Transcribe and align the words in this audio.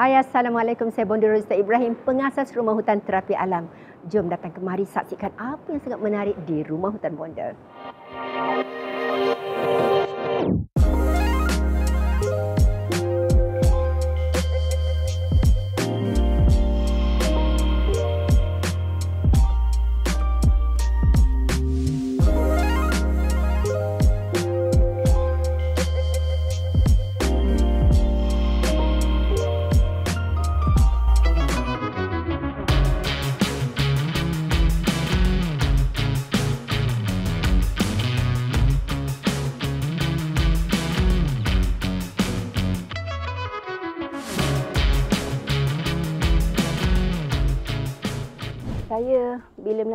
Hai 0.00 0.16
Assalamualaikum, 0.16 0.88
saya 0.88 1.04
Bonda 1.04 1.28
Ustaz 1.28 1.60
Ibrahim, 1.60 1.92
pengasas 1.92 2.48
Rumah 2.56 2.72
Hutan 2.72 3.04
Terapi 3.04 3.36
Alam. 3.36 3.68
Jom 4.08 4.32
datang 4.32 4.48
kemari 4.48 4.88
saksikan 4.88 5.28
apa 5.36 5.76
yang 5.76 5.84
sangat 5.84 6.00
menarik 6.00 6.40
di 6.48 6.64
Rumah 6.64 6.96
Hutan 6.96 7.20
Bonda. 7.20 7.52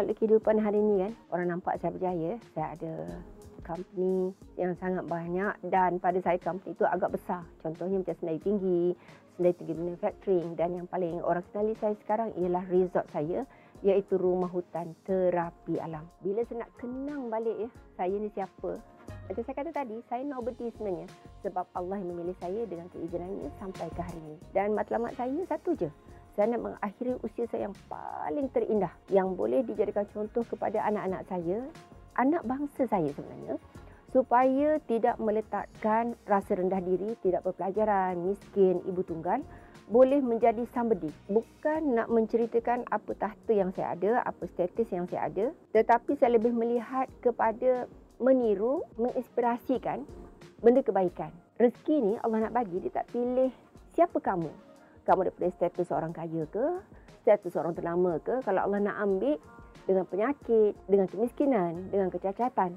Melalui 0.05 0.21
kehidupan 0.21 0.61
hari 0.61 0.77
ini 0.77 0.95
kan 1.01 1.13
orang 1.33 1.47
nampak 1.57 1.81
saya 1.81 1.89
berjaya 1.89 2.37
saya 2.53 2.77
ada 2.77 2.93
company 3.65 4.29
yang 4.53 4.77
sangat 4.77 5.01
banyak 5.09 5.57
dan 5.73 5.97
pada 5.97 6.21
saya 6.21 6.37
company 6.37 6.77
itu 6.77 6.85
agak 6.85 7.17
besar. 7.17 7.41
Contohnya 7.65 7.97
macam 7.97 8.13
Senai 8.21 8.37
Tinggi 8.37 8.93
Senai 9.33 9.57
Tinggi 9.57 9.73
Manufacturing 9.73 10.53
dan 10.53 10.77
yang 10.77 10.85
paling 10.85 11.17
orang 11.25 11.41
kenali 11.49 11.73
saya 11.81 11.97
sekarang 12.05 12.29
ialah 12.37 12.61
resort 12.69 13.09
saya 13.09 13.49
iaitu 13.81 14.21
rumah 14.21 14.45
hutan 14.53 14.93
terapi 15.09 15.81
alam. 15.81 16.05
Bila 16.21 16.45
saya 16.45 16.69
nak 16.69 16.71
kenang 16.77 17.33
balik 17.33 17.65
ya 17.65 17.69
saya 17.97 18.13
ni 18.13 18.29
siapa? 18.29 18.77
Macam 19.25 19.41
saya 19.41 19.57
kata 19.57 19.71
tadi, 19.73 19.97
saya 20.05 20.21
nobody 20.21 20.69
sebenarnya 20.77 21.09
sebab 21.41 21.65
Allah 21.73 21.97
yang 21.97 22.13
memilih 22.13 22.37
saya 22.37 22.61
dengan 22.69 22.85
keizinannya 22.93 23.49
sampai 23.57 23.89
ke 23.97 24.01
hari 24.05 24.21
ini. 24.21 24.37
Dan 24.53 24.77
matlamat 24.77 25.17
saya 25.17 25.41
satu 25.49 25.73
je, 25.73 25.89
saya 26.35 26.51
nak 26.51 26.67
mengakhiri 26.67 27.15
usia 27.23 27.47
saya 27.47 27.71
yang 27.71 27.75
paling 27.87 28.51
terindah 28.51 28.91
yang 29.07 29.39
boleh 29.39 29.63
dijadikan 29.63 30.03
contoh 30.11 30.43
kepada 30.43 30.83
anak-anak 30.83 31.23
saya, 31.31 31.63
anak 32.19 32.43
bangsa 32.43 32.83
saya 32.91 33.07
sebenarnya, 33.15 33.55
supaya 34.11 34.83
tidak 34.83 35.15
meletakkan 35.15 36.19
rasa 36.27 36.59
rendah 36.59 36.83
diri, 36.83 37.15
tidak 37.23 37.47
berpelajaran, 37.47 38.19
miskin, 38.19 38.83
ibu 38.83 38.99
tunggal, 39.07 39.39
boleh 39.87 40.19
menjadi 40.19 40.67
somebody. 40.75 41.07
Bukan 41.31 41.95
nak 41.95 42.11
menceritakan 42.11 42.83
apa 42.91 43.11
tahta 43.15 43.51
yang 43.55 43.71
saya 43.71 43.95
ada, 43.95 44.11
apa 44.27 44.43
status 44.51 44.91
yang 44.91 45.07
saya 45.07 45.31
ada, 45.31 45.45
tetapi 45.71 46.19
saya 46.19 46.35
lebih 46.35 46.51
melihat 46.51 47.07
kepada 47.23 47.87
meniru, 48.19 48.83
menginspirasikan 48.99 50.03
benda 50.59 50.83
kebaikan. 50.83 51.31
Rezeki 51.55 51.95
ni 52.03 52.13
Allah 52.19 52.51
nak 52.51 52.59
bagi, 52.59 52.83
dia 52.83 52.91
tak 52.91 53.07
pilih 53.15 53.55
siapa 53.95 54.19
kamu 54.19 54.64
kamu 55.05 55.29
daripada 55.29 55.49
status 55.53 55.87
orang 55.93 56.11
kaya 56.11 56.43
ke, 56.49 56.81
status 57.21 57.53
orang 57.55 57.77
ternama 57.77 58.17
ke, 58.19 58.41
kalau 58.41 58.65
Allah 58.65 58.81
nak 58.81 58.97
ambil 58.99 59.37
dengan 59.85 60.05
penyakit, 60.09 60.73
dengan 60.89 61.05
kemiskinan, 61.05 61.93
dengan 61.93 62.09
kecacatan, 62.09 62.73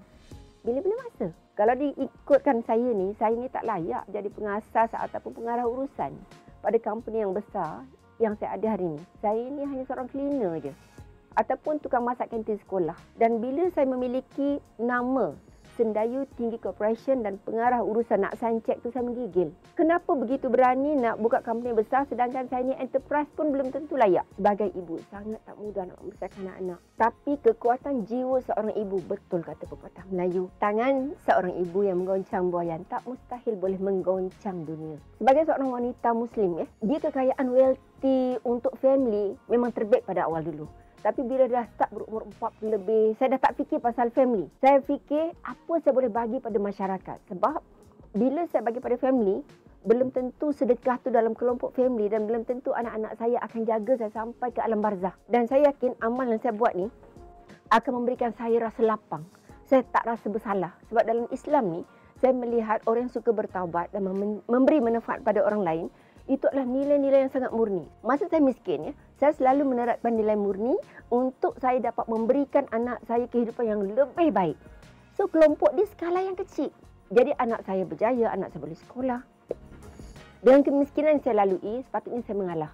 bila-bila 0.62 0.95
masa. 1.09 1.33
Kalau 1.57 1.75
diikutkan 1.75 2.62
saya 2.69 2.89
ni, 2.95 3.17
saya 3.19 3.35
ni 3.35 3.51
tak 3.51 3.67
layak 3.67 4.07
jadi 4.12 4.29
pengasas 4.31 4.95
ataupun 4.95 5.35
pengarah 5.35 5.67
urusan 5.67 6.15
pada 6.62 6.77
company 6.79 7.25
yang 7.25 7.35
besar 7.35 7.83
yang 8.23 8.35
saya 8.39 8.55
ada 8.55 8.79
hari 8.79 8.95
ini. 8.95 9.01
Saya 9.19 9.42
ni 9.48 9.63
hanya 9.67 9.83
seorang 9.87 10.07
cleaner 10.11 10.59
je. 10.63 10.73
Ataupun 11.39 11.79
tukang 11.79 12.03
masak 12.03 12.35
kantin 12.35 12.59
sekolah. 12.59 12.95
Dan 13.15 13.39
bila 13.39 13.70
saya 13.75 13.87
memiliki 13.87 14.58
nama 14.79 15.35
Sendayu 15.78 16.27
Tinggi 16.34 16.58
Corporation 16.58 17.22
dan 17.22 17.39
pengarah 17.46 17.86
urusan 17.86 18.27
nak 18.27 18.34
sign 18.42 18.58
check 18.66 18.83
tu 18.83 18.90
saya 18.90 19.06
menggigil. 19.06 19.55
Kenapa 19.78 20.11
begitu 20.18 20.50
berani 20.50 20.98
nak 20.98 21.22
buka 21.22 21.39
company 21.46 21.70
besar 21.70 22.02
sedangkan 22.11 22.50
saya 22.50 22.66
ni 22.66 22.74
enterprise 22.74 23.30
pun 23.39 23.55
belum 23.55 23.70
tentu 23.70 23.94
layak. 23.94 24.27
Sebagai 24.34 24.74
ibu, 24.74 24.98
sangat 25.06 25.39
tak 25.46 25.55
mudah 25.55 25.86
nak 25.86 26.02
membesarkan 26.02 26.40
anak-anak. 26.50 26.80
Tapi 26.98 27.33
kekuatan 27.46 27.94
jiwa 28.11 28.42
seorang 28.42 28.74
ibu, 28.74 28.98
betul 29.06 29.46
kata 29.46 29.70
pepatah 29.70 30.02
Melayu. 30.11 30.50
Tangan 30.58 31.14
seorang 31.22 31.55
ibu 31.62 31.86
yang 31.86 32.02
menggoncang 32.02 32.50
buayan 32.50 32.83
tak 32.90 33.06
mustahil 33.06 33.55
boleh 33.55 33.78
menggoncang 33.78 34.66
dunia. 34.66 34.98
Sebagai 35.22 35.46
seorang 35.46 35.70
wanita 35.70 36.10
muslim, 36.10 36.58
ya, 36.58 36.66
dia 36.83 36.98
kekayaan 36.98 37.46
wealthy 37.55 38.34
untuk 38.42 38.74
family 38.83 39.39
memang 39.46 39.70
terbaik 39.70 40.02
pada 40.02 40.27
awal 40.27 40.42
dulu. 40.42 40.66
Tapi 40.98 41.20
bila 41.23 41.47
dah 41.47 41.64
start 41.75 41.91
berumur 41.95 42.27
40 42.27 42.75
lebih, 42.75 43.05
saya 43.17 43.39
dah 43.39 43.41
tak 43.48 43.55
fikir 43.63 43.79
pasal 43.79 44.11
family. 44.11 44.51
Saya 44.59 44.83
fikir 44.83 45.31
apa 45.47 45.73
saya 45.79 45.95
boleh 45.95 46.11
bagi 46.11 46.42
pada 46.42 46.59
masyarakat. 46.59 47.19
Sebab 47.31 47.59
bila 48.19 48.42
saya 48.51 48.67
bagi 48.67 48.83
pada 48.83 48.98
family, 48.98 49.41
belum 49.87 50.11
tentu 50.11 50.51
sedekah 50.51 50.98
tu 50.98 51.14
dalam 51.14 51.39
kelompok 51.39 51.70
family 51.79 52.11
dan 52.11 52.27
belum 52.27 52.42
tentu 52.42 52.75
anak-anak 52.75 53.14
saya 53.14 53.39
akan 53.47 53.61
jaga 53.63 53.92
saya 53.95 54.11
sampai 54.11 54.48
ke 54.51 54.58
alam 54.58 54.83
barzah. 54.83 55.14
Dan 55.31 55.47
saya 55.47 55.70
yakin 55.70 55.95
amal 56.03 56.27
yang 56.27 56.42
saya 56.42 56.51
buat 56.51 56.75
ni 56.75 56.91
akan 57.70 58.03
memberikan 58.03 58.35
saya 58.35 58.58
rasa 58.58 58.83
lapang. 58.83 59.23
Saya 59.69 59.87
tak 59.87 60.03
rasa 60.03 60.27
bersalah. 60.27 60.73
Sebab 60.91 61.05
dalam 61.07 61.27
Islam 61.31 61.64
ni, 61.79 61.81
saya 62.19 62.35
melihat 62.35 62.83
orang 62.91 63.07
yang 63.07 63.14
suka 63.14 63.31
bertaubat 63.31 63.95
dan 63.95 64.03
memberi 64.48 64.83
manfaat 64.83 65.23
pada 65.23 65.45
orang 65.47 65.63
lain, 65.63 65.87
itu 66.28 66.44
adalah 66.46 66.68
nilai-nilai 66.68 67.27
yang 67.27 67.33
sangat 67.33 67.50
murni. 67.50 67.89
Masa 68.05 68.28
saya 68.28 68.44
miskin, 68.44 68.92
ya, 68.92 68.94
saya 69.16 69.33
selalu 69.34 69.72
menerapkan 69.74 70.12
nilai 70.12 70.36
murni 70.36 70.77
untuk 71.08 71.56
saya 71.58 71.80
dapat 71.80 72.05
memberikan 72.06 72.68
anak 72.70 73.00
saya 73.08 73.24
kehidupan 73.27 73.64
yang 73.64 73.80
lebih 73.83 74.30
baik. 74.30 74.56
So, 75.16 75.27
kelompok 75.27 75.74
di 75.74 75.89
skala 75.89 76.22
yang 76.22 76.36
kecil. 76.36 76.68
Jadi, 77.08 77.33
anak 77.40 77.64
saya 77.64 77.83
berjaya, 77.89 78.28
anak 78.30 78.52
saya 78.52 78.61
boleh 78.62 78.78
sekolah. 78.78 79.20
Dengan 80.44 80.61
kemiskinan 80.62 81.18
yang 81.18 81.22
saya 81.24 81.36
lalui, 81.42 81.83
sepatutnya 81.83 82.22
saya 82.22 82.36
mengalah. 82.36 82.72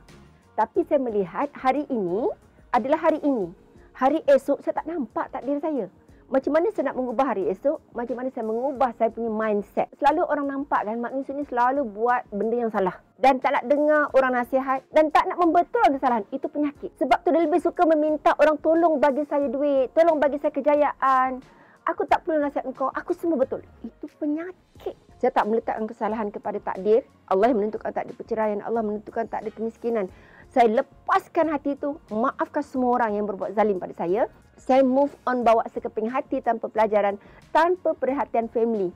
Tapi 0.58 0.84
saya 0.84 1.00
melihat 1.00 1.48
hari 1.56 1.88
ini 1.88 2.28
adalah 2.74 3.00
hari 3.00 3.22
ini. 3.22 3.48
Hari 3.94 4.26
esok 4.26 4.60
saya 4.60 4.74
tak 4.82 4.90
nampak 4.90 5.30
takdir 5.30 5.62
saya 5.62 5.86
macam 6.32 6.56
mana 6.56 6.72
saya 6.72 6.88
nak 6.88 6.96
mengubah 6.96 7.26
hari 7.36 7.44
esok, 7.52 7.78
macam 7.92 8.16
mana 8.16 8.28
saya 8.32 8.44
mengubah 8.48 8.90
saya 8.96 9.12
punya 9.12 9.28
mindset. 9.28 9.92
Selalu 10.00 10.24
orang 10.24 10.46
nampak 10.48 10.80
kan 10.88 10.96
manusia 10.96 11.36
ni 11.36 11.44
selalu 11.44 11.84
buat 11.84 12.24
benda 12.32 12.56
yang 12.64 12.72
salah. 12.72 12.96
Dan 13.20 13.38
tak 13.44 13.60
nak 13.60 13.64
dengar 13.68 14.08
orang 14.16 14.32
nasihat 14.32 14.80
dan 14.90 15.12
tak 15.12 15.28
nak 15.28 15.36
membetulkan 15.36 15.92
kesalahan. 15.94 16.24
Itu 16.32 16.48
penyakit. 16.48 16.96
Sebab 16.96 17.22
tu 17.22 17.28
dia 17.28 17.44
lebih 17.44 17.60
suka 17.60 17.84
meminta 17.84 18.32
orang 18.40 18.56
tolong 18.64 18.98
bagi 18.98 19.28
saya 19.28 19.46
duit, 19.52 19.92
tolong 19.92 20.16
bagi 20.16 20.40
saya 20.40 20.50
kejayaan. 20.50 21.44
Aku 21.84 22.08
tak 22.08 22.24
perlu 22.24 22.40
nasihat 22.40 22.64
engkau, 22.64 22.88
aku 22.88 23.12
semua 23.12 23.36
betul. 23.36 23.60
Itu 23.84 24.08
penyakit. 24.16 24.96
Saya 25.20 25.28
tak 25.28 25.44
meletakkan 25.44 25.84
kesalahan 25.84 26.32
kepada 26.32 26.56
takdir. 26.56 27.04
Allah 27.28 27.52
yang 27.52 27.60
menentukan 27.60 27.92
takdir 27.92 28.16
perceraian, 28.16 28.64
Allah 28.64 28.80
menentukan 28.80 29.28
takdir 29.28 29.52
kemiskinan. 29.52 30.08
Saya 30.54 30.70
lepaskan 30.70 31.50
hati 31.50 31.74
itu, 31.74 31.98
maafkan 32.14 32.62
semua 32.62 33.02
orang 33.02 33.18
yang 33.18 33.26
berbuat 33.26 33.58
zalim 33.58 33.82
pada 33.82 33.90
saya 33.98 34.30
saya 34.64 34.86
move 34.86 35.12
on 35.26 35.42
bawa 35.42 35.66
sekeping 35.70 36.08
hati 36.08 36.38
tanpa 36.40 36.70
pelajaran, 36.70 37.18
tanpa 37.50 37.92
perhatian 37.98 38.46
family. 38.48 38.94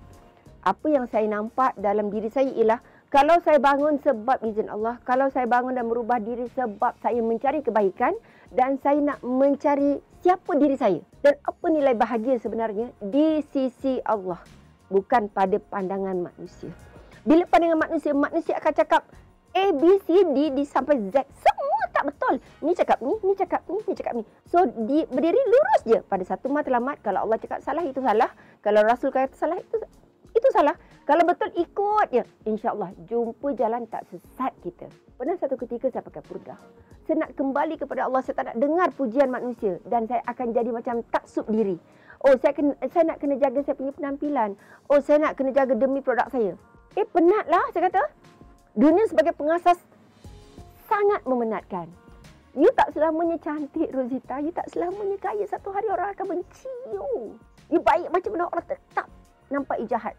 Apa 0.62 0.86
yang 0.90 1.06
saya 1.10 1.26
nampak 1.26 1.74
dalam 1.78 2.10
diri 2.14 2.30
saya 2.30 2.50
ialah 2.50 2.80
kalau 3.08 3.40
saya 3.40 3.56
bangun 3.56 3.96
sebab 4.04 4.44
izin 4.44 4.68
Allah, 4.68 5.00
kalau 5.02 5.32
saya 5.32 5.48
bangun 5.48 5.72
dan 5.72 5.88
merubah 5.88 6.20
diri 6.20 6.44
sebab 6.52 6.92
saya 7.00 7.20
mencari 7.24 7.64
kebaikan 7.64 8.12
dan 8.52 8.76
saya 8.84 9.00
nak 9.00 9.18
mencari 9.24 10.00
siapa 10.20 10.52
diri 10.60 10.76
saya 10.76 11.00
dan 11.24 11.40
apa 11.40 11.66
nilai 11.72 11.96
bahagia 11.96 12.36
sebenarnya 12.36 12.92
di 13.00 13.40
sisi 13.48 13.96
Allah, 14.04 14.40
bukan 14.92 15.32
pada 15.32 15.56
pandangan 15.56 16.28
manusia. 16.28 16.68
Bila 17.24 17.48
pandangan 17.48 17.80
manusia, 17.80 18.12
manusia 18.12 18.54
akan 18.60 18.72
cakap 18.76 19.02
A, 19.58 19.74
B, 19.74 19.82
C, 20.06 20.22
D, 20.30 20.38
D 20.54 20.58
sampai 20.62 21.02
Z. 21.10 21.26
Semua 21.34 21.82
tak 21.90 22.14
betul. 22.14 22.34
Ni 22.62 22.78
cakap 22.78 23.02
ni, 23.02 23.14
ni 23.26 23.34
cakap 23.34 23.62
ni, 23.66 23.78
ni 23.82 23.92
cakap 23.98 24.14
ni. 24.14 24.22
So 24.46 24.62
di, 24.86 25.02
berdiri 25.10 25.42
lurus 25.50 25.82
je 25.82 25.98
pada 26.06 26.22
satu 26.22 26.46
matlamat. 26.46 27.02
Kalau 27.02 27.26
Allah 27.26 27.42
cakap 27.42 27.58
salah 27.66 27.82
itu 27.82 27.98
salah. 27.98 28.30
Kalau 28.62 28.86
Rasul 28.86 29.10
kata 29.10 29.34
salah 29.34 29.58
itu 29.58 29.76
itu 30.30 30.48
salah. 30.54 30.78
Kalau 31.02 31.26
betul 31.26 31.50
ikut 31.58 32.08
je. 32.14 32.22
InsyaAllah 32.46 32.94
jumpa 33.10 33.48
jalan 33.58 33.82
tak 33.90 34.06
sesat 34.14 34.54
kita. 34.62 34.86
Pernah 35.18 35.34
satu 35.42 35.58
ketika 35.58 35.90
saya 35.90 36.06
pakai 36.06 36.22
purga. 36.22 36.54
Saya 37.08 37.26
nak 37.26 37.34
kembali 37.34 37.74
kepada 37.80 38.06
Allah. 38.06 38.22
Saya 38.22 38.38
tak 38.38 38.54
nak 38.54 38.56
dengar 38.62 38.88
pujian 38.94 39.26
manusia. 39.26 39.82
Dan 39.82 40.06
saya 40.06 40.22
akan 40.28 40.54
jadi 40.54 40.70
macam 40.70 41.02
taksub 41.10 41.50
diri. 41.50 41.74
Oh 42.22 42.34
saya, 42.38 42.54
kena, 42.54 42.74
saya 42.90 43.14
nak 43.14 43.18
kena 43.18 43.34
jaga 43.42 43.58
saya 43.66 43.74
punya 43.74 43.92
penampilan. 43.94 44.50
Oh 44.86 45.02
saya 45.02 45.18
nak 45.18 45.34
kena 45.34 45.50
jaga 45.50 45.74
demi 45.74 45.98
produk 45.98 46.30
saya. 46.30 46.54
Eh 46.94 47.06
penatlah 47.08 47.64
saya 47.74 47.90
kata. 47.90 48.02
Dunia 48.76 49.04
sebagai 49.08 49.32
pengasas 49.32 49.78
sangat 50.88 51.20
memenatkan. 51.24 51.88
You 52.58 52.72
tak 52.74 52.90
selamanya 52.90 53.38
cantik, 53.38 53.92
Rosita. 53.94 54.42
You 54.42 54.50
tak 54.50 54.66
selamanya 54.72 55.16
kaya. 55.20 55.44
Satu 55.46 55.70
hari 55.70 55.86
orang 55.92 56.10
akan 56.16 56.26
benci 56.36 56.72
you. 56.90 57.36
You 57.70 57.80
baik 57.84 58.10
macam 58.10 58.34
mana 58.34 58.50
orang 58.50 58.66
tetap 58.66 59.06
nampak 59.52 59.76
you 59.78 59.86
jahat. 59.86 60.16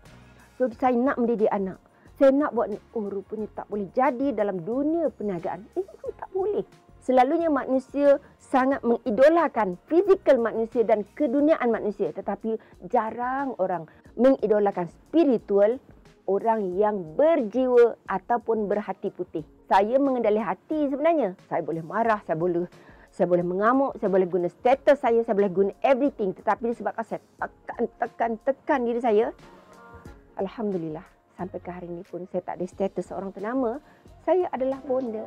So, 0.55 0.69
saya 0.77 0.95
nak 0.95 1.19
mendidik 1.19 1.51
anak. 1.51 1.81
Saya 2.15 2.31
nak 2.35 2.51
buat. 2.55 2.71
Oh 2.95 3.07
rupanya 3.07 3.47
tak 3.55 3.67
boleh 3.67 3.87
jadi 3.91 4.35
dalam 4.35 4.63
dunia 4.63 5.11
perniagaan. 5.11 5.67
Eh, 5.75 5.87
tak 6.19 6.29
boleh. 6.35 6.63
Selalunya 6.99 7.47
manusia 7.47 8.19
sangat 8.37 8.83
mengidolakan 8.83 9.79
fizikal 9.87 10.35
manusia 10.35 10.83
dan 10.83 11.07
keduniaan 11.15 11.71
manusia. 11.71 12.11
Tetapi 12.11 12.59
jarang 12.91 13.55
orang 13.57 13.87
mengidolakan 14.19 14.91
spiritual 14.91 15.79
orang 16.29 16.77
yang 16.77 17.17
berjiwa 17.17 17.97
ataupun 18.05 18.69
berhati 18.69 19.09
putih. 19.09 19.41
Saya 19.65 19.97
mengendali 19.97 20.37
hati 20.37 20.85
sebenarnya. 20.93 21.33
Saya 21.49 21.65
boleh 21.65 21.81
marah, 21.81 22.21
saya 22.29 22.37
boleh 22.37 22.69
saya 23.09 23.25
boleh 23.25 23.41
mengamuk, 23.41 23.97
saya 23.97 24.13
boleh 24.13 24.29
guna 24.29 24.47
status 24.47 25.01
saya, 25.01 25.25
saya 25.25 25.33
boleh 25.33 25.49
guna 25.49 25.71
everything. 25.81 26.29
Tetapi 26.37 26.69
disebabkan 26.69 27.01
saya 27.01 27.19
tekan, 27.41 27.83
tekan, 27.97 28.31
tekan 28.45 28.79
diri 28.85 29.01
saya, 29.01 29.33
Alhamdulillah 30.37 31.03
sampai 31.33 31.59
ke 31.63 31.71
hari 31.73 31.87
ini 31.89 32.03
pun 32.05 32.27
saya 32.29 32.45
tak 32.45 32.61
ada 32.61 32.65
status 32.69 33.05
seorang 33.09 33.33
ternama. 33.33 33.81
Saya 34.27 34.45
adalah 34.53 34.77
bonda. 34.85 35.25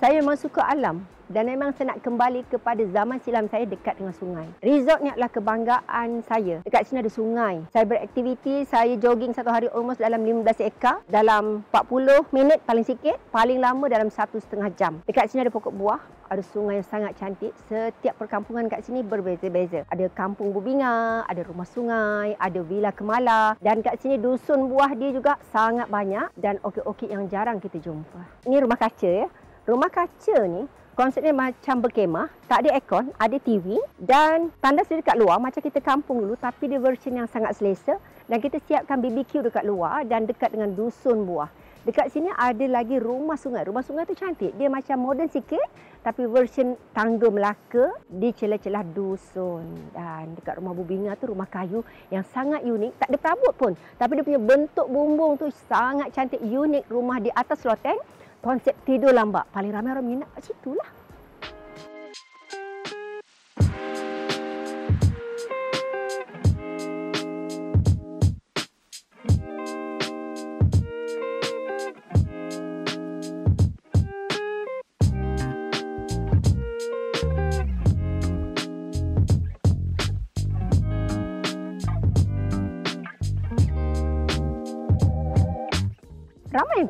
Saya 0.00 0.24
masuk 0.24 0.56
ke 0.56 0.64
alam 0.64 1.04
dan 1.28 1.44
memang 1.44 1.76
saya 1.76 1.92
nak 1.92 2.00
kembali 2.00 2.48
kepada 2.48 2.80
zaman 2.88 3.20
silam 3.20 3.52
saya 3.52 3.68
dekat 3.68 4.00
dengan 4.00 4.16
sungai. 4.16 4.48
Resort 4.64 5.04
ni 5.04 5.12
adalah 5.12 5.28
kebanggaan 5.28 6.24
saya. 6.24 6.64
Dekat 6.64 6.88
sini 6.88 7.04
ada 7.04 7.12
sungai. 7.12 7.60
Saya 7.68 7.84
beraktiviti, 7.84 8.64
saya 8.64 8.96
jogging 8.96 9.36
satu 9.36 9.52
hari 9.52 9.68
almost 9.76 10.00
dalam 10.00 10.24
15 10.24 10.56
ekar. 10.64 11.04
Dalam 11.04 11.68
40 11.68 12.32
minit 12.32 12.64
paling 12.64 12.88
sikit, 12.88 13.20
paling 13.28 13.60
lama 13.60 13.92
dalam 13.92 14.08
satu 14.08 14.40
setengah 14.40 14.72
jam. 14.72 15.04
Dekat 15.04 15.28
sini 15.28 15.44
ada 15.44 15.52
pokok 15.52 15.76
buah, 15.76 16.00
ada 16.32 16.40
sungai 16.48 16.80
yang 16.80 16.88
sangat 16.88 17.12
cantik. 17.20 17.52
Setiap 17.68 18.16
perkampungan 18.16 18.72
kat 18.72 18.80
sini 18.82 19.04
berbeza-beza. 19.04 19.84
Ada 19.92 20.08
kampung 20.16 20.56
Bubinga, 20.56 21.28
ada 21.28 21.44
rumah 21.44 21.68
sungai, 21.68 22.40
ada 22.40 22.60
villa 22.64 22.88
Kemala. 22.88 23.52
Dan 23.60 23.84
kat 23.84 24.00
sini 24.00 24.16
dusun 24.16 24.72
buah 24.72 24.96
dia 24.96 25.12
juga 25.12 25.36
sangat 25.52 25.92
banyak 25.92 26.32
dan 26.40 26.56
okey-okey 26.64 27.12
yang 27.12 27.28
jarang 27.28 27.60
kita 27.60 27.76
jumpa. 27.78 28.48
Ini 28.48 28.64
rumah 28.64 28.80
kaca 28.80 29.28
ya. 29.28 29.28
Rumah 29.68 29.92
kaca 29.92 30.38
ni 30.48 30.64
konsepnya 30.96 31.36
macam 31.36 31.84
berkemah, 31.84 32.32
tak 32.48 32.64
ada 32.64 32.76
aircon, 32.76 33.12
ada 33.20 33.36
TV 33.36 33.76
dan 34.00 34.48
tandas 34.60 34.88
dia 34.88 35.00
dekat 35.00 35.16
luar 35.20 35.36
macam 35.36 35.60
kita 35.60 35.80
kampung 35.84 36.24
dulu 36.24 36.36
tapi 36.36 36.68
dia 36.68 36.80
version 36.80 37.16
yang 37.16 37.28
sangat 37.28 37.56
selesa 37.56 38.00
dan 38.24 38.40
kita 38.40 38.56
siapkan 38.64 39.00
BBQ 39.04 39.44
dekat 39.44 39.64
luar 39.68 40.04
dan 40.08 40.24
dekat 40.24 40.52
dengan 40.56 40.72
dusun 40.72 41.28
buah. 41.28 41.52
Dekat 41.80 42.12
sini 42.12 42.28
ada 42.36 42.60
lagi 42.68 43.00
rumah 43.00 43.40
sungai. 43.40 43.64
Rumah 43.64 43.80
sungai 43.80 44.04
tu 44.04 44.12
cantik. 44.12 44.52
Dia 44.60 44.68
macam 44.68 45.00
moden 45.00 45.32
sikit 45.32 45.64
tapi 46.04 46.28
version 46.28 46.76
tangga 46.92 47.32
Melaka 47.32 47.96
di 48.04 48.36
celah-celah 48.36 48.84
dusun. 48.92 49.64
Dan 49.96 50.36
dekat 50.36 50.60
rumah 50.60 50.76
Bubinga 50.76 51.16
tu 51.16 51.32
rumah 51.32 51.48
kayu 51.48 51.80
yang 52.12 52.20
sangat 52.36 52.60
unik. 52.68 53.00
Tak 53.00 53.08
ada 53.08 53.16
perabot 53.16 53.54
pun. 53.56 53.72
Tapi 53.96 54.12
dia 54.20 54.24
punya 54.28 54.40
bentuk 54.44 54.86
bumbung 54.92 55.40
tu 55.40 55.48
sangat 55.72 56.12
cantik 56.12 56.44
unik. 56.44 56.84
Rumah 56.92 57.16
di 57.16 57.32
atas 57.32 57.64
loteng 57.64 57.96
konsep 58.40 58.76
tidur 58.84 59.12
lambat. 59.12 59.48
Paling 59.52 59.72
ramai 59.72 59.96
orang 59.96 60.06
minat 60.06 60.28
kat 60.36 60.52
situ 60.52 60.76
lah. 60.76 60.99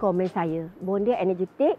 Komen 0.01 0.33
saya, 0.33 0.73
bonda 0.81 1.13
energetik, 1.21 1.77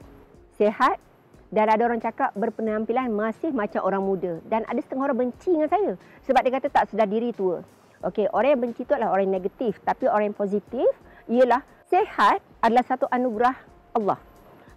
sehat 0.61 1.01
dan 1.49 1.67
ada 1.67 1.83
orang 1.83 1.99
cakap 1.99 2.31
berpenampilan 2.37 3.09
masih 3.09 3.49
macam 3.51 3.81
orang 3.83 4.05
muda 4.05 4.37
dan 4.47 4.61
ada 4.69 4.77
setengah 4.79 5.09
orang 5.09 5.27
benci 5.27 5.51
dengan 5.51 5.67
saya 5.67 5.91
sebab 6.23 6.41
dia 6.45 6.53
kata 6.61 6.67
tak 6.69 6.85
sedar 6.93 7.09
diri 7.09 7.33
tua. 7.33 7.65
Okey, 8.05 8.29
orang 8.33 8.55
yang 8.55 8.61
benci 8.61 8.81
tu 8.85 8.93
adalah 8.93 9.17
orang 9.17 9.29
yang 9.29 9.41
negatif 9.41 9.81
tapi 9.81 10.05
orang 10.05 10.31
yang 10.31 10.37
positif 10.37 10.87
ialah 11.25 11.65
sehat 11.89 12.39
adalah 12.61 12.85
satu 12.85 13.09
anugerah 13.09 13.57
Allah. 13.97 14.21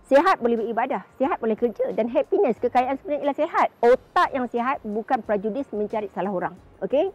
Sehat 0.04 0.36
boleh 0.36 0.60
beribadah, 0.60 1.00
sehat 1.16 1.40
boleh 1.40 1.56
kerja 1.56 1.88
dan 1.96 2.12
happiness 2.12 2.60
kekayaan 2.60 3.00
sebenarnya 3.00 3.22
ialah 3.24 3.38
sehat. 3.38 3.68
Otak 3.80 4.28
yang 4.36 4.44
sehat 4.52 4.84
bukan 4.84 5.24
prejudis 5.24 5.64
mencari 5.72 6.12
salah 6.12 6.28
orang. 6.28 6.54
Okey? 6.84 7.08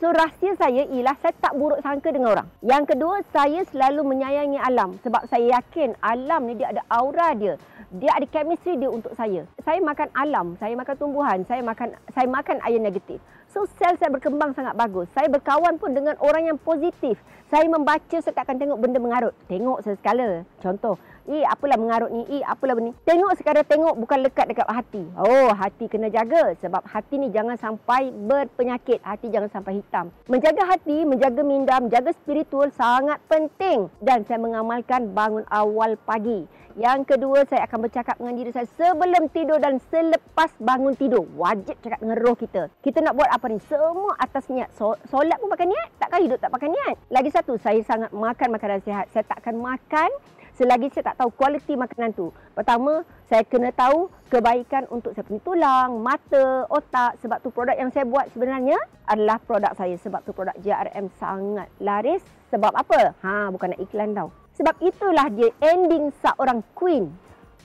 So 0.00 0.08
rahsia 0.16 0.56
saya 0.56 0.88
ialah 0.88 1.12
saya 1.20 1.36
tak 1.44 1.52
buruk 1.60 1.84
sangka 1.84 2.08
dengan 2.08 2.32
orang. 2.32 2.48
Yang 2.64 2.96
kedua, 2.96 3.20
saya 3.36 3.60
selalu 3.68 4.16
menyayangi 4.16 4.56
alam 4.56 4.96
sebab 5.04 5.28
saya 5.28 5.60
yakin 5.60 5.92
alam 6.00 6.48
ni 6.48 6.56
dia 6.56 6.72
ada 6.72 6.80
aura 6.88 7.36
dia. 7.36 7.60
Dia 7.92 8.16
ada 8.16 8.24
chemistry 8.24 8.80
dia 8.80 8.88
untuk 8.88 9.12
saya. 9.12 9.44
Saya 9.60 9.76
makan 9.84 10.08
alam, 10.16 10.56
saya 10.56 10.72
makan 10.72 10.96
tumbuhan, 10.96 11.44
saya 11.44 11.60
makan 11.60 11.92
saya 12.16 12.24
makan 12.32 12.64
air 12.64 12.80
negatif. 12.80 13.20
So 13.52 13.68
sel 13.76 14.00
saya 14.00 14.08
berkembang 14.08 14.56
sangat 14.56 14.72
bagus. 14.72 15.04
Saya 15.12 15.28
berkawan 15.28 15.76
pun 15.76 15.92
dengan 15.92 16.16
orang 16.24 16.48
yang 16.48 16.56
positif. 16.56 17.20
Saya 17.52 17.68
membaca 17.68 18.16
saya 18.24 18.32
tak 18.32 18.48
akan 18.48 18.56
tengok 18.56 18.80
benda 18.80 19.04
mengarut. 19.04 19.36
Tengok 19.52 19.84
sesekala. 19.84 20.48
Contoh, 20.64 20.96
Eh, 21.28 21.44
apalah 21.44 21.76
mengarut 21.76 22.08
ni? 22.08 22.22
Eh, 22.30 22.42
apalah 22.46 22.78
ni? 22.80 22.96
Tengok 23.04 23.36
sekadar 23.36 23.66
tengok 23.68 23.98
bukan 24.00 24.24
lekat 24.24 24.48
dekat 24.48 24.64
hati. 24.64 25.04
Oh, 25.18 25.52
hati 25.52 25.90
kena 25.90 26.08
jaga 26.08 26.56
sebab 26.56 26.80
hati 26.88 27.20
ni 27.20 27.28
jangan 27.28 27.60
sampai 27.60 28.08
berpenyakit. 28.08 29.04
Hati 29.04 29.28
jangan 29.28 29.52
sampai 29.52 29.84
hitam. 29.84 30.08
Menjaga 30.30 30.64
hati, 30.64 31.04
menjaga 31.04 31.42
minda, 31.44 31.76
menjaga 31.76 32.16
spiritual 32.16 32.72
sangat 32.72 33.20
penting. 33.28 33.92
Dan 34.00 34.24
saya 34.24 34.40
mengamalkan 34.40 35.12
bangun 35.12 35.44
awal 35.52 36.00
pagi. 36.00 36.48
Yang 36.78 37.12
kedua, 37.12 37.42
saya 37.50 37.66
akan 37.66 37.90
bercakap 37.90 38.14
dengan 38.22 38.38
diri 38.38 38.54
saya 38.54 38.64
sebelum 38.78 39.26
tidur 39.34 39.58
dan 39.58 39.82
selepas 39.90 40.54
bangun 40.62 40.94
tidur. 40.94 41.26
Wajib 41.34 41.74
cakap 41.82 41.98
dengan 41.98 42.16
roh 42.22 42.38
kita. 42.38 42.70
Kita 42.78 43.02
nak 43.02 43.18
buat 43.18 43.26
apa 43.26 43.50
ni? 43.50 43.58
Semua 43.66 44.14
atas 44.16 44.46
niat. 44.46 44.70
So, 44.78 44.94
solat 45.10 45.36
pun 45.42 45.50
pakai 45.50 45.66
niat. 45.66 45.88
Takkan 45.98 46.22
hidup 46.22 46.38
tak 46.38 46.54
pakai 46.54 46.70
niat? 46.70 46.94
Lagi 47.10 47.30
satu, 47.34 47.58
saya 47.58 47.82
sangat 47.82 48.14
makan 48.14 48.54
makanan 48.54 48.80
sihat. 48.86 49.10
Saya 49.10 49.26
tak 49.26 49.42
akan 49.42 49.58
makan 49.58 50.10
selagi 50.58 50.90
saya 50.90 51.12
tak 51.12 51.22
tahu 51.22 51.30
kualiti 51.34 51.74
makanan 51.74 52.14
tu. 52.16 52.32
Pertama, 52.56 53.02
saya 53.26 53.46
kena 53.46 53.70
tahu 53.70 54.10
kebaikan 54.30 54.86
untuk 54.90 55.14
saya 55.14 55.26
punya 55.26 55.42
tulang, 55.42 56.02
mata, 56.02 56.66
otak. 56.70 57.18
Sebab 57.22 57.38
tu 57.42 57.54
produk 57.54 57.76
yang 57.78 57.90
saya 57.94 58.06
buat 58.06 58.26
sebenarnya 58.34 58.78
adalah 59.06 59.38
produk 59.42 59.72
saya. 59.78 59.94
Sebab 60.00 60.20
tu 60.26 60.34
produk 60.34 60.56
JRM 60.58 61.10
sangat 61.18 61.68
laris. 61.78 62.22
Sebab 62.50 62.74
apa? 62.74 63.14
Ha, 63.22 63.50
bukan 63.54 63.76
nak 63.76 63.80
iklan 63.82 64.10
tau. 64.12 64.28
Sebab 64.58 64.76
itulah 64.82 65.30
dia 65.32 65.54
ending 65.62 66.10
seorang 66.20 66.60
queen 66.74 67.14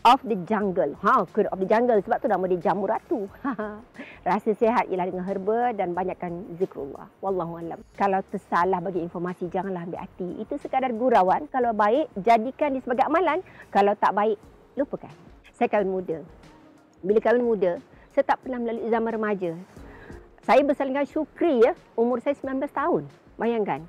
of 0.06 0.22
the 0.22 0.38
jungle. 0.46 0.94
Ha, 1.02 1.26
Queen 1.34 1.50
of 1.50 1.58
the 1.58 1.66
jungle 1.66 1.98
sebab 1.98 2.22
tu 2.22 2.30
nama 2.30 2.46
dia 2.46 2.62
Jamu 2.70 2.86
Ratu. 2.86 3.26
Rasa 4.30 4.54
sehat 4.54 4.86
ialah 4.94 5.10
dengan 5.10 5.26
herba 5.26 5.74
dan 5.74 5.98
banyakkan 5.98 6.46
zikrullah. 6.62 7.10
Wallahu 7.26 7.58
alam. 7.58 7.82
Kalau 7.98 8.22
tersalah 8.30 8.78
bagi 8.86 9.02
informasi 9.02 9.50
janganlah 9.50 9.90
ambil 9.90 10.06
hati. 10.06 10.30
Itu 10.38 10.62
sekadar 10.62 10.94
gurauan. 10.94 11.50
Kalau 11.50 11.74
baik 11.74 12.14
jadikan 12.22 12.78
dia 12.78 12.86
sebagai 12.86 13.10
amalan. 13.10 13.42
Kalau 13.74 13.98
tak 13.98 14.14
baik 14.14 14.38
lupakan. 14.78 15.12
Saya 15.58 15.68
kahwin 15.74 15.90
muda. 15.90 16.22
Bila 17.02 17.18
kahwin 17.18 17.42
muda, 17.42 17.82
saya 18.14 18.24
tak 18.30 18.46
pernah 18.46 18.62
melalui 18.62 18.88
zaman 18.94 19.12
remaja. 19.12 19.52
Saya 20.46 20.62
bersalingkan 20.62 21.10
syukri 21.10 21.66
ya, 21.66 21.74
umur 21.98 22.22
saya 22.22 22.38
19 22.38 22.70
tahun. 22.70 23.04
Bayangkan. 23.42 23.82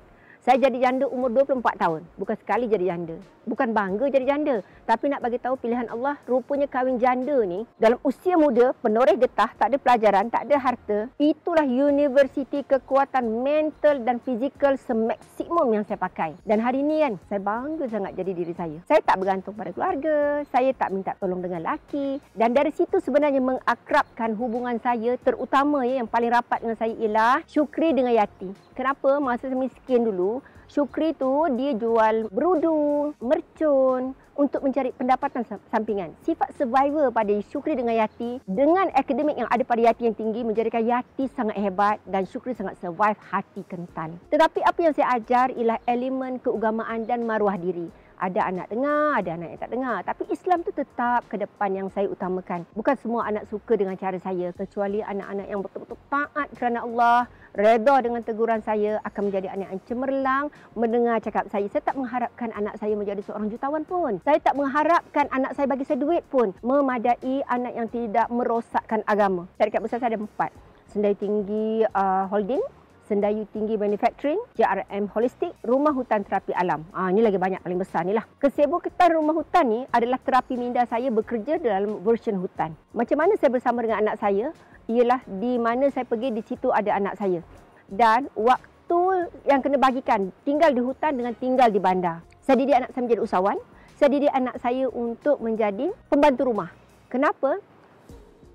Saya 0.47 0.71
jadi 0.71 0.79
janda 0.79 1.11
umur 1.11 1.27
24 1.27 1.59
tahun. 1.75 2.07
Bukan 2.15 2.39
sekali 2.39 2.71
jadi 2.71 2.95
janda. 2.95 3.19
Bukan 3.43 3.75
bangga 3.75 4.07
jadi 4.07 4.23
janda. 4.31 4.63
Tapi 4.87 5.11
nak 5.11 5.19
bagi 5.19 5.43
tahu 5.43 5.59
pilihan 5.59 5.91
Allah, 5.91 6.15
rupanya 6.23 6.71
kahwin 6.71 6.95
janda 7.03 7.43
ni 7.43 7.67
dalam 7.75 7.99
usia 8.07 8.39
muda, 8.39 8.71
penoreh 8.79 9.19
getah, 9.19 9.51
tak 9.59 9.75
ada 9.75 9.75
pelajaran, 9.75 10.31
tak 10.31 10.47
ada 10.47 10.55
harta. 10.55 11.11
Itulah 11.19 11.67
universiti 11.67 12.63
kekuatan 12.63 13.43
mental 13.43 14.07
dan 14.07 14.23
fizikal 14.23 14.79
semaksimum 14.79 15.67
yang 15.75 15.83
saya 15.83 15.99
pakai. 15.99 16.39
Dan 16.47 16.63
hari 16.63 16.79
ini 16.79 17.03
kan, 17.03 17.19
saya 17.27 17.43
bangga 17.43 17.91
sangat 17.91 18.15
jadi 18.15 18.31
diri 18.31 18.55
saya. 18.55 18.79
Saya 18.87 19.03
tak 19.03 19.19
bergantung 19.19 19.51
pada 19.51 19.75
keluarga, 19.75 20.47
saya 20.47 20.71
tak 20.71 20.95
minta 20.95 21.11
tolong 21.19 21.43
dengan 21.43 21.67
laki. 21.75 22.23
Dan 22.31 22.55
dari 22.55 22.71
situ 22.71 23.03
sebenarnya 23.03 23.43
mengakrabkan 23.43 24.31
hubungan 24.39 24.79
saya, 24.79 25.19
terutama 25.19 25.83
ya, 25.83 25.99
yang 25.99 26.07
paling 26.07 26.31
rapat 26.31 26.63
dengan 26.63 26.79
saya 26.79 26.95
ialah 26.95 27.43
Syukri 27.51 27.91
dengan 27.91 28.15
Yati. 28.15 28.55
Kenapa? 28.71 29.19
Masa 29.19 29.51
saya 29.51 29.59
miskin 29.59 30.07
dulu, 30.07 30.36
Syukri 30.67 31.15
tu 31.15 31.47
dia 31.55 31.71
jual 31.79 32.27
berudu, 32.27 33.15
mercun 33.23 34.11
untuk 34.37 34.61
mencari 34.61 34.93
pendapatan 34.93 35.41
sampingan. 35.73 36.13
Sifat 36.21 36.53
survivor 36.59 37.09
pada 37.09 37.33
Syukri 37.49 37.73
dengan 37.73 37.97
Yati 37.97 38.43
dengan 38.45 38.91
akademik 38.93 39.39
yang 39.39 39.49
ada 39.49 39.63
pada 39.65 39.81
Yati 39.81 40.11
yang 40.11 40.15
tinggi 40.15 40.45
menjadikan 40.45 40.85
Yati 40.85 41.31
sangat 41.33 41.57
hebat 41.57 41.97
dan 42.05 42.27
Syukri 42.29 42.53
sangat 42.53 42.77
survive 42.77 43.17
hati 43.31 43.65
kental. 43.65 44.13
Tetapi 44.29 44.59
apa 44.61 44.79
yang 44.79 44.93
saya 44.93 45.17
ajar 45.17 45.49
ialah 45.55 45.81
elemen 45.89 46.37
keugamaan 46.43 47.07
dan 47.09 47.25
maruah 47.25 47.57
diri. 47.57 47.89
Ada 48.17 48.49
anak 48.49 48.67
dengar, 48.73 49.21
ada 49.21 49.29
anak 49.37 49.47
yang 49.53 49.61
tak 49.61 49.71
dengar. 49.77 49.97
Tapi 50.01 50.23
Islam 50.33 50.65
tu 50.65 50.73
tetap 50.73 51.21
ke 51.29 51.37
depan 51.37 51.69
yang 51.69 51.87
saya 51.93 52.09
utamakan. 52.09 52.65
Bukan 52.73 52.95
semua 52.97 53.29
anak 53.29 53.45
suka 53.45 53.77
dengan 53.77 53.93
cara 53.93 54.17
saya. 54.17 54.49
Kecuali 54.57 55.05
anak-anak 55.05 55.45
yang 55.45 55.61
betul-betul 55.61 56.01
taat 56.09 56.49
kerana 56.57 56.81
Allah. 56.81 57.29
Reda 57.57 58.01
dengan 58.05 58.21
teguran 58.21 58.61
saya 58.61 59.01
akan 59.01 59.21
menjadi 59.29 59.53
anak 59.53 59.67
yang 59.73 59.81
cemerlang 59.85 60.45
mendengar 60.77 61.17
cakap 61.21 61.49
saya. 61.49 61.65
Saya 61.69 61.81
tak 61.85 61.97
mengharapkan 61.97 62.49
anak 62.53 62.77
saya 62.77 62.93
menjadi 62.93 63.21
seorang 63.21 63.49
jutawan 63.53 63.81
pun. 63.85 64.21
Saya 64.25 64.37
tak 64.41 64.53
mengharapkan 64.57 65.25
anak 65.29 65.53
saya 65.53 65.65
bagi 65.69 65.85
saya 65.85 65.97
duit 66.01 66.25
pun. 66.29 66.53
Memadai 66.61 67.45
anak 67.49 67.73
yang 67.73 67.87
tidak 67.89 68.27
merosakkan 68.33 69.01
agama. 69.05 69.45
Syarikat 69.61 69.81
besar 69.81 69.97
saya 70.01 70.17
ada 70.17 70.21
empat. 70.21 70.53
Sendai 70.89 71.13
tinggi 71.19 71.83
uh, 71.83 72.25
holding, 72.31 72.63
Sendayu 73.07 73.47
Tinggi 73.55 73.79
Manufacturing, 73.79 74.35
JRM 74.59 75.07
Holistik, 75.15 75.55
Rumah 75.63 75.95
Hutan 75.95 76.27
Terapi 76.27 76.51
Alam. 76.51 76.83
Ah 76.91 77.07
ini 77.07 77.23
lagi 77.23 77.39
banyak 77.39 77.63
paling 77.63 77.79
besar 77.79 78.03
ni 78.03 78.11
lah. 78.11 78.27
Kesibukan 78.43 79.09
rumah 79.15 79.31
hutan 79.31 79.65
ni 79.71 79.81
adalah 79.95 80.19
terapi 80.19 80.59
minda 80.59 80.83
saya 80.83 81.07
bekerja 81.07 81.55
dalam 81.63 82.03
version 82.03 82.35
hutan. 82.35 82.75
Macam 82.91 83.15
mana 83.15 83.39
saya 83.39 83.47
bersama 83.47 83.79
dengan 83.79 84.03
anak 84.03 84.19
saya? 84.19 84.51
Ialah 84.91 85.23
di 85.23 85.55
mana 85.55 85.87
saya 85.87 86.03
pergi 86.03 86.35
di 86.35 86.43
situ 86.43 86.67
ada 86.67 86.99
anak 86.99 87.15
saya. 87.15 87.39
Dan 87.87 88.27
waktu 88.35 89.31
yang 89.47 89.63
kena 89.63 89.79
bagikan 89.79 90.35
tinggal 90.43 90.75
di 90.75 90.83
hutan 90.83 91.15
dengan 91.15 91.31
tinggal 91.39 91.71
di 91.71 91.79
bandar. 91.79 92.19
Saya 92.43 92.59
didik 92.59 92.75
anak 92.75 92.91
saya 92.91 93.01
menjadi 93.07 93.21
usahawan. 93.23 93.57
Saya 93.95 94.09
didik 94.11 94.33
anak 94.35 94.55
saya 94.59 94.85
untuk 94.91 95.39
menjadi 95.39 95.95
pembantu 96.11 96.51
rumah. 96.51 96.69
Kenapa? 97.07 97.55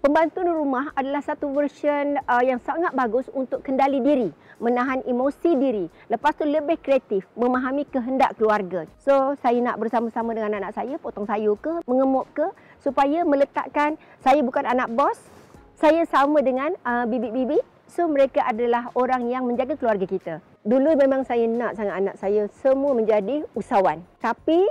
Pembantu 0.02 0.42
rumah 0.42 0.90
adalah 0.98 1.22
satu 1.22 1.54
version 1.54 2.18
uh, 2.26 2.42
yang 2.42 2.58
sangat 2.58 2.90
bagus 2.90 3.30
untuk 3.30 3.62
kendali 3.62 4.02
diri, 4.02 4.34
menahan 4.58 4.98
emosi 5.06 5.54
diri. 5.54 5.86
Lepas 6.10 6.34
tu 6.34 6.42
lebih 6.42 6.74
kreatif, 6.82 7.22
memahami 7.38 7.86
kehendak 7.86 8.34
keluarga. 8.34 8.82
So, 8.98 9.38
saya 9.38 9.62
nak 9.62 9.78
bersama-sama 9.78 10.34
dengan 10.34 10.58
anak 10.58 10.74
saya, 10.74 10.98
potong 10.98 11.22
sayur 11.22 11.54
ke, 11.54 11.86
mengemuk 11.86 12.26
ke, 12.34 12.50
supaya 12.82 13.22
meletakkan 13.22 13.94
saya 14.18 14.42
bukan 14.42 14.66
anak 14.66 14.90
bos, 14.90 15.22
saya 15.78 16.02
sama 16.10 16.42
dengan 16.42 16.74
uh, 16.82 17.06
bibik-bibik. 17.06 17.62
So, 17.86 18.10
mereka 18.10 18.42
adalah 18.42 18.90
orang 18.98 19.30
yang 19.30 19.46
menjaga 19.46 19.78
keluarga 19.78 20.10
kita. 20.10 20.42
Dulu 20.66 20.98
memang 20.98 21.22
saya 21.22 21.46
nak 21.46 21.78
sangat 21.78 21.94
anak 22.02 22.18
saya 22.18 22.50
semua 22.58 22.90
menjadi 22.90 23.46
usahawan. 23.54 24.02
Tapi, 24.18 24.66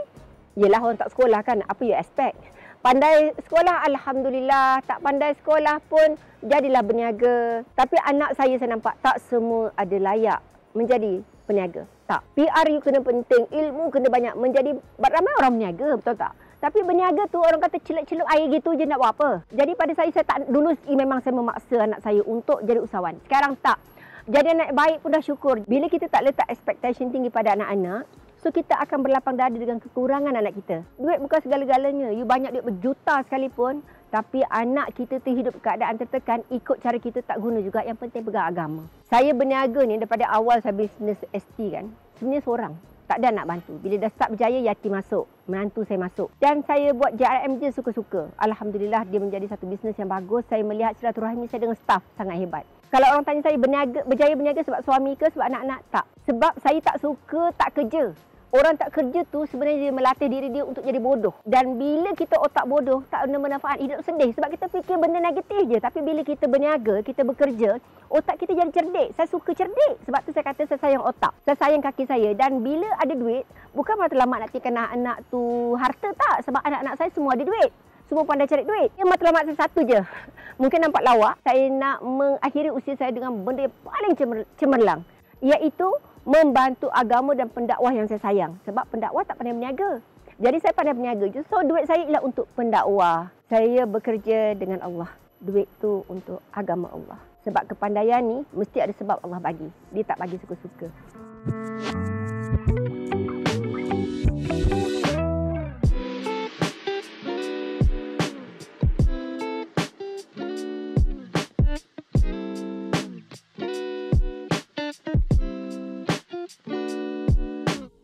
yelah 0.55 0.79
orang 0.83 0.99
tak 0.99 1.11
sekolah 1.13 1.39
kan, 1.43 1.63
apa 1.63 1.81
you 1.83 1.95
expect? 1.95 2.37
Pandai 2.81 3.29
sekolah, 3.45 3.85
Alhamdulillah. 3.85 4.81
Tak 4.89 5.05
pandai 5.05 5.37
sekolah 5.37 5.77
pun, 5.85 6.17
jadilah 6.41 6.81
berniaga. 6.81 7.61
Tapi 7.77 7.95
anak 8.01 8.33
saya 8.33 8.57
saya 8.57 8.73
nampak 8.73 8.97
tak 9.05 9.21
semua 9.29 9.69
ada 9.77 9.97
layak 10.01 10.41
menjadi 10.73 11.21
peniaga. 11.45 11.85
Tak. 12.09 12.25
PR 12.33 12.65
you 12.73 12.81
kena 12.81 12.99
penting, 13.05 13.45
ilmu 13.53 13.93
kena 13.93 14.09
banyak. 14.09 14.33
Menjadi, 14.33 14.73
ramai 14.97 15.33
orang 15.37 15.53
berniaga, 15.61 15.87
betul 15.93 16.15
tak? 16.17 16.33
Tapi 16.61 16.79
berniaga 16.85 17.25
tu 17.29 17.41
orang 17.41 17.57
kata 17.57 17.77
celup-celup 17.81 18.27
air 18.33 18.45
gitu 18.49 18.77
je 18.77 18.85
nak 18.85 19.01
buat 19.01 19.13
apa. 19.17 19.29
Jadi 19.49 19.71
pada 19.73 19.91
saya, 19.97 20.09
saya 20.13 20.25
tak, 20.25 20.45
dulu 20.45 20.73
memang 20.93 21.21
saya 21.25 21.33
memaksa 21.33 21.75
anak 21.85 21.99
saya 22.05 22.21
untuk 22.25 22.61
jadi 22.61 22.81
usahawan. 22.81 23.17
Sekarang 23.25 23.57
tak. 23.61 23.81
Jadi 24.29 24.53
anak 24.53 24.69
baik 24.77 25.01
pun 25.01 25.09
dah 25.09 25.23
syukur. 25.25 25.57
Bila 25.65 25.89
kita 25.89 26.05
tak 26.05 26.21
letak 26.21 26.45
expectation 26.49 27.09
tinggi 27.09 27.33
pada 27.33 27.57
anak-anak, 27.57 28.05
So 28.41 28.49
kita 28.49 28.73
akan 28.73 29.05
berlapang 29.05 29.37
dada 29.37 29.53
dengan 29.53 29.77
kekurangan 29.77 30.33
anak 30.33 30.57
kita. 30.57 30.81
Duit 30.97 31.21
bukan 31.21 31.45
segala-galanya. 31.45 32.09
You 32.09 32.25
banyak 32.25 32.57
duit 32.57 32.65
berjuta 32.73 33.21
sekalipun. 33.21 33.85
Tapi 34.09 34.41
anak 34.49 34.97
kita 34.97 35.21
terhidup 35.21 35.61
keadaan 35.61 36.01
tertekan 36.01 36.41
ikut 36.49 36.81
cara 36.81 36.97
kita 36.97 37.21
tak 37.21 37.37
guna 37.37 37.61
juga. 37.61 37.85
Yang 37.85 38.01
penting 38.01 38.25
pegang 38.25 38.49
agama. 38.49 38.81
Saya 39.05 39.29
berniaga 39.37 39.85
ni 39.85 40.01
daripada 40.01 40.25
awal 40.33 40.57
saya 40.57 40.73
bisnes 40.73 41.21
ST 41.29 41.57
kan. 41.69 41.93
Sebenarnya 42.17 42.41
seorang. 42.41 42.73
Tak 43.05 43.21
ada 43.21 43.29
nak 43.29 43.45
bantu. 43.45 43.77
Bila 43.77 43.95
dah 44.01 44.09
start 44.09 44.29
berjaya, 44.33 44.57
Yati 44.73 44.89
masuk. 44.89 45.29
Menantu 45.45 45.85
saya 45.85 46.01
masuk. 46.01 46.33
Dan 46.41 46.65
saya 46.65 46.97
buat 46.97 47.13
JRM 47.13 47.61
je 47.61 47.69
suka-suka. 47.77 48.33
Alhamdulillah 48.41 49.05
dia 49.05 49.21
menjadi 49.21 49.53
satu 49.53 49.69
bisnes 49.69 49.93
yang 50.01 50.09
bagus. 50.09 50.49
Saya 50.49 50.65
melihat 50.65 50.97
silaturahmi 50.97 51.45
saya 51.45 51.69
dengan 51.69 51.77
staff 51.77 52.01
sangat 52.17 52.41
hebat. 52.41 52.65
Kalau 52.89 53.05
orang 53.05 53.21
tanya 53.21 53.45
saya 53.45 53.55
berniaga, 53.61 54.01
berjaya 54.09 54.33
berniaga 54.33 54.65
sebab 54.65 54.81
suami 54.81 55.13
ke 55.13 55.29
sebab 55.29 55.45
anak-anak? 55.45 55.79
Tak. 55.93 56.05
Sebab 56.25 56.53
saya 56.57 56.79
tak 56.81 56.97
suka 56.97 57.53
tak 57.53 57.69
kerja. 57.77 58.30
Orang 58.51 58.75
tak 58.75 58.91
kerja 58.91 59.23
tu 59.31 59.47
sebenarnya 59.47 59.87
dia 59.87 59.91
melatih 59.95 60.27
diri 60.27 60.51
dia 60.51 60.67
untuk 60.67 60.83
jadi 60.83 60.99
bodoh. 60.99 61.31
Dan 61.47 61.79
bila 61.79 62.11
kita 62.11 62.35
otak 62.35 62.67
bodoh, 62.67 62.99
tak 63.07 63.23
ada 63.23 63.39
manfaat, 63.39 63.79
hidup 63.79 64.03
sedih. 64.03 64.35
Sebab 64.35 64.51
kita 64.51 64.67
fikir 64.67 64.99
benda 64.99 65.23
negatif 65.23 65.71
je. 65.71 65.79
Tapi 65.79 66.03
bila 66.03 66.19
kita 66.19 66.51
berniaga, 66.51 66.99
kita 66.99 67.23
bekerja, 67.23 67.79
otak 68.11 68.43
kita 68.43 68.51
jadi 68.51 68.71
cerdik. 68.75 69.15
Saya 69.15 69.27
suka 69.31 69.55
cerdik. 69.55 70.03
Sebab 70.03 70.19
tu 70.27 70.35
saya 70.35 70.43
kata 70.51 70.67
saya 70.67 70.79
sayang 70.83 70.99
otak. 70.99 71.31
Saya 71.47 71.55
sayang 71.63 71.79
kaki 71.79 72.03
saya. 72.03 72.35
Dan 72.35 72.59
bila 72.59 72.91
ada 72.99 73.15
duit, 73.15 73.47
bukan 73.71 73.95
matlamat 73.95 74.43
nak 74.43 74.49
tinggalkan 74.51 74.75
anak-anak 74.75 75.17
tu 75.31 75.41
harta 75.79 76.09
tak. 76.11 76.37
Sebab 76.43 76.59
anak-anak 76.59 76.95
saya 76.99 77.09
semua 77.15 77.31
ada 77.39 77.47
duit. 77.47 77.71
Semua 78.11 78.27
pandai 78.27 78.51
cari 78.51 78.67
duit. 78.67 78.91
Yang 78.99 79.07
matlamat 79.15 79.41
saya 79.47 79.57
satu 79.63 79.79
je. 79.87 79.99
Mungkin 80.61 80.83
nampak 80.83 81.07
lawak. 81.07 81.39
Saya 81.47 81.71
nak 81.71 82.03
mengakhiri 82.03 82.67
usia 82.75 82.99
saya 82.99 83.15
dengan 83.15 83.31
benda 83.47 83.71
yang 83.71 83.75
paling 83.87 84.13
cemerlang. 84.59 85.07
Iaitu 85.39 85.87
membantu 86.23 86.87
agama 86.93 87.33
dan 87.33 87.49
pendakwah 87.49 87.93
yang 87.93 88.05
saya 88.05 88.21
sayang. 88.21 88.57
Sebab 88.65 88.85
pendakwah 88.89 89.25
tak 89.25 89.41
pandai 89.41 89.55
berniaga. 89.57 90.01
Jadi 90.41 90.57
saya 90.61 90.73
pandai 90.73 90.93
berniaga. 90.97 91.25
So 91.49 91.61
duit 91.65 91.85
saya 91.85 92.05
ialah 92.05 92.23
untuk 92.25 92.49
pendakwah. 92.57 93.29
Saya 93.49 93.85
bekerja 93.85 94.57
dengan 94.57 94.81
Allah. 94.81 95.09
Duit 95.41 95.65
tu 95.81 96.05
untuk 96.05 96.41
agama 96.53 96.89
Allah. 96.93 97.19
Sebab 97.41 97.73
kepandaian 97.73 98.21
ni 98.21 98.45
mesti 98.53 98.77
ada 98.85 98.93
sebab 98.93 99.17
Allah 99.25 99.41
bagi. 99.41 99.69
Dia 99.89 100.05
tak 100.05 100.21
bagi 100.21 100.37
suka-suka. 100.37 100.89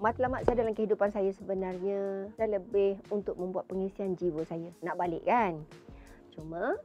Matlamat 0.07 0.47
saya 0.47 0.63
dalam 0.63 0.71
kehidupan 0.71 1.11
saya 1.11 1.35
sebenarnya 1.35 2.31
saya 2.39 2.55
lebih 2.55 2.95
untuk 3.11 3.35
membuat 3.35 3.67
pengisian 3.67 4.15
jiwa 4.15 4.39
saya. 4.47 4.71
Nak 4.79 4.95
balik 4.95 5.19
kan? 5.27 5.59
Cuma 6.31 6.79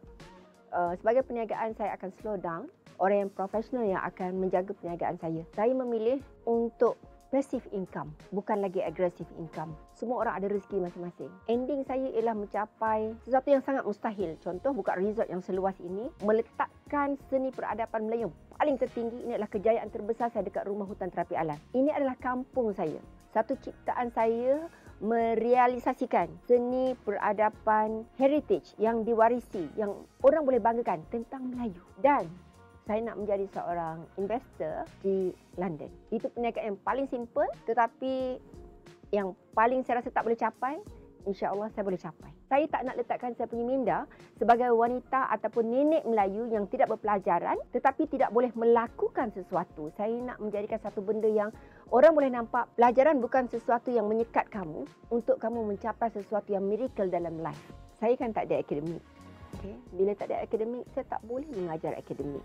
uh, 0.74 0.92
sebagai 0.98 1.22
perniagaan 1.22 1.70
saya 1.78 1.94
akan 1.94 2.10
slow 2.18 2.34
down. 2.34 2.66
Orang 2.98 3.26
yang 3.26 3.30
profesional 3.30 3.86
yang 3.86 4.02
akan 4.02 4.42
menjaga 4.42 4.74
perniagaan 4.74 5.22
saya. 5.22 5.46
Saya 5.54 5.70
memilih 5.70 6.18
untuk 6.50 6.98
passive 7.32 7.64
income, 7.72 8.12
bukan 8.28 8.60
lagi 8.60 8.84
aggressive 8.84 9.26
income. 9.40 9.72
Semua 9.96 10.20
orang 10.20 10.36
ada 10.36 10.52
rezeki 10.52 10.84
masing-masing. 10.84 11.32
Ending 11.48 11.80
saya 11.88 12.12
ialah 12.12 12.36
mencapai 12.36 13.16
sesuatu 13.24 13.48
yang 13.48 13.64
sangat 13.64 13.88
mustahil. 13.88 14.36
Contoh 14.44 14.76
buka 14.76 14.92
resort 15.00 15.32
yang 15.32 15.40
seluas 15.40 15.74
ini, 15.80 16.12
meletakkan 16.20 17.16
seni 17.32 17.48
peradaban 17.48 18.04
Melayu 18.04 18.28
paling 18.62 18.78
tertinggi 18.78 19.26
ini 19.26 19.34
adalah 19.34 19.50
kejayaan 19.50 19.90
terbesar 19.90 20.30
saya 20.30 20.46
dekat 20.46 20.62
rumah 20.70 20.86
hutan 20.86 21.10
terapi 21.10 21.34
alam. 21.34 21.58
Ini 21.74 21.98
adalah 21.98 22.14
kampung 22.14 22.70
saya. 22.70 23.02
Satu 23.34 23.58
ciptaan 23.58 24.14
saya 24.14 24.70
merealisasikan 25.02 26.30
seni 26.46 26.94
peradaban 27.02 28.06
heritage 28.22 28.78
yang 28.78 29.02
diwarisi 29.02 29.66
yang 29.74 30.06
orang 30.22 30.46
boleh 30.46 30.62
banggakan 30.62 31.02
tentang 31.10 31.42
Melayu 31.50 31.82
dan 31.98 32.30
saya 32.86 33.00
nak 33.02 33.16
menjadi 33.22 33.46
seorang 33.54 34.02
investor 34.18 34.86
di 35.02 35.30
London. 35.54 35.90
Itu 36.10 36.26
perniagaan 36.34 36.74
yang 36.74 36.80
paling 36.82 37.06
simple 37.06 37.46
tetapi 37.68 38.42
yang 39.12 39.36
paling 39.52 39.84
saya 39.84 40.00
rasa 40.00 40.10
tak 40.10 40.24
boleh 40.24 40.38
capai 40.40 40.80
insya-Allah 41.26 41.70
saya 41.72 41.84
boleh 41.86 42.00
capai. 42.00 42.30
Saya 42.50 42.64
tak 42.68 42.82
nak 42.84 42.98
letakkan 42.98 43.32
saya 43.38 43.48
punya 43.48 43.64
minda 43.64 43.98
sebagai 44.36 44.74
wanita 44.74 45.30
ataupun 45.32 45.64
nenek 45.70 46.02
Melayu 46.04 46.50
yang 46.50 46.66
tidak 46.68 46.92
berpelajaran 46.92 47.56
tetapi 47.70 48.10
tidak 48.10 48.34
boleh 48.34 48.50
melakukan 48.58 49.30
sesuatu. 49.32 49.88
Saya 49.94 50.12
nak 50.20 50.42
menjadikan 50.42 50.82
satu 50.82 51.00
benda 51.00 51.30
yang 51.30 51.54
orang 51.94 52.12
boleh 52.12 52.30
nampak 52.30 52.68
pelajaran 52.76 53.22
bukan 53.22 53.46
sesuatu 53.48 53.88
yang 53.94 54.10
menyekat 54.10 54.50
kamu 54.50 54.84
untuk 55.08 55.38
kamu 55.38 55.64
mencapai 55.64 56.10
sesuatu 56.12 56.52
yang 56.52 56.66
miracle 56.66 57.08
dalam 57.08 57.38
life. 57.40 57.62
Saya 58.02 58.18
kan 58.18 58.34
tak 58.34 58.50
ada 58.50 58.58
akademik. 58.58 59.00
Okay. 59.58 59.76
Bila 59.92 60.12
tak 60.16 60.32
ada 60.32 60.40
akademik, 60.40 60.84
saya 60.96 61.04
tak 61.08 61.20
boleh 61.28 61.48
mengajar 61.52 61.92
akademik. 61.96 62.44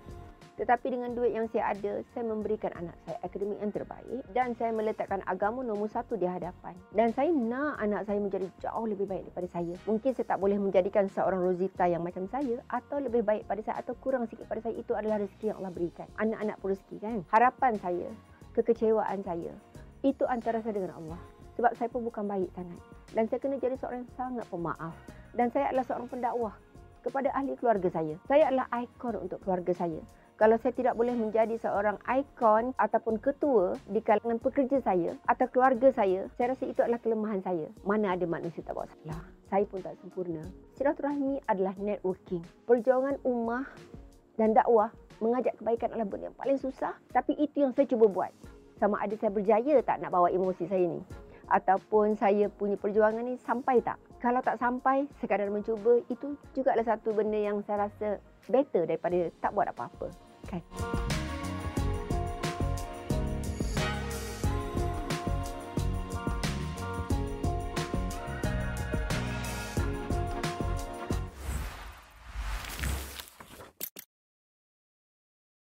Tetapi 0.58 0.90
dengan 0.90 1.14
duit 1.14 1.38
yang 1.38 1.46
saya 1.54 1.70
ada, 1.70 2.02
saya 2.18 2.26
memberikan 2.26 2.74
anak 2.74 2.98
saya 3.06 3.22
akademik 3.22 3.62
yang 3.62 3.70
terbaik 3.70 4.22
dan 4.34 4.58
saya 4.58 4.74
meletakkan 4.74 5.22
agama 5.30 5.62
nombor 5.62 5.86
satu 5.86 6.18
di 6.18 6.26
hadapan. 6.26 6.74
Dan 6.98 7.14
saya 7.14 7.30
nak 7.30 7.78
anak 7.78 8.10
saya 8.10 8.18
menjadi 8.18 8.50
jauh 8.66 8.90
lebih 8.90 9.06
baik 9.06 9.30
daripada 9.30 9.48
saya. 9.54 9.78
Mungkin 9.86 10.18
saya 10.18 10.26
tak 10.26 10.42
boleh 10.42 10.58
menjadikan 10.58 11.06
seorang 11.14 11.46
Rosita 11.46 11.86
yang 11.86 12.02
macam 12.02 12.26
saya 12.26 12.58
atau 12.74 12.98
lebih 12.98 13.22
baik 13.22 13.46
pada 13.46 13.62
saya 13.62 13.86
atau 13.86 13.94
kurang 14.02 14.26
sikit 14.26 14.50
pada 14.50 14.66
saya. 14.66 14.74
Itu 14.74 14.98
adalah 14.98 15.22
rezeki 15.22 15.54
yang 15.54 15.62
Allah 15.62 15.74
berikan. 15.78 16.10
Anak-anak 16.18 16.58
pun 16.58 16.68
rezeki 16.74 16.98
kan. 17.06 17.20
Harapan 17.30 17.74
saya, 17.78 18.10
kekecewaan 18.58 19.22
saya, 19.22 19.54
itu 20.02 20.26
antara 20.26 20.58
saya 20.66 20.74
dengan 20.74 20.98
Allah. 20.98 21.22
Sebab 21.54 21.74
saya 21.78 21.90
pun 21.94 22.02
bukan 22.02 22.26
baik 22.26 22.50
sangat. 22.58 22.82
Dan 23.14 23.30
saya 23.30 23.40
kena 23.42 23.62
jadi 23.62 23.78
seorang 23.78 24.06
yang 24.06 24.14
sangat 24.18 24.46
pemaaf. 24.50 24.94
Dan 25.38 25.54
saya 25.54 25.70
adalah 25.70 25.86
seorang 25.86 26.10
pendakwah 26.10 26.54
kepada 27.01 27.34
ahli 27.34 27.58
keluarga 27.58 27.89
saya. 27.92 28.16
Saya 28.25 28.50
adalah 28.50 28.68
ikon 28.74 29.16
untuk 29.18 29.42
keluarga 29.44 29.74
saya 29.74 30.00
Kalau 30.38 30.54
saya 30.62 30.70
tidak 30.77 30.94
boleh 30.94 31.18
menjadi 31.18 31.58
seorang 31.58 31.98
ikon 32.06 32.77
ataupun 32.77 33.18
ketua 33.18 33.74
di 33.89 33.98
kalangan 34.06 34.38
pekerja 34.38 34.77
saya 34.86 35.18
atau 35.25 35.50
keluarga 35.50 35.89
saya, 35.89 36.30
saya 36.38 36.54
rasa 36.54 36.70
itu 36.70 36.86
adalah 36.86 37.01
kelemahan 37.01 37.42
saya. 37.42 37.66
Mana 37.82 38.13
ada 38.13 38.22
manusia 38.30 38.62
tak 38.62 38.77
buat 38.77 38.86
salah. 39.01 39.25
Saya 39.50 39.66
pun 39.66 39.82
tak 39.82 39.98
sempurna. 39.98 40.46
Silaturahmi 40.77 41.42
adalah 41.50 41.74
networking. 41.82 42.46
Perjuangan 42.70 43.18
ummah 43.25 43.66
dan 44.38 44.54
dakwah 44.54 44.94
mengajak 45.18 45.58
kebaikan 45.58 45.89
adalah 45.98 46.06
benda 46.06 46.30
yang 46.30 46.38
paling 46.38 46.60
susah. 46.62 46.94
Tapi 47.10 47.34
itu 47.42 47.66
yang 47.66 47.74
saya 47.74 47.89
cuba 47.89 48.06
buat. 48.06 48.32
Sama 48.77 49.01
ada 49.01 49.18
saya 49.18 49.34
berjaya 49.34 49.82
tak 49.82 50.06
nak 50.06 50.13
bawa 50.13 50.30
emosi 50.30 50.70
saya 50.70 50.86
ni. 50.86 51.01
Ataupun 51.50 52.13
saya 52.13 52.46
punya 52.54 52.77
perjuangan 52.77 53.25
ni 53.25 53.42
sampai 53.42 53.82
tak. 53.82 53.98
Kalau 54.18 54.42
tak 54.42 54.58
sampai, 54.58 55.06
sekadar 55.22 55.54
mencuba, 55.54 56.02
itu 56.10 56.34
juga 56.58 56.74
adalah 56.74 56.98
satu 56.98 57.14
benda 57.14 57.38
yang 57.38 57.62
saya 57.70 57.86
rasa 57.86 58.18
better 58.50 58.90
daripada 58.90 59.30
tak 59.38 59.54
buat 59.54 59.70
apa-apa. 59.70 60.10
Kan? 60.50 60.62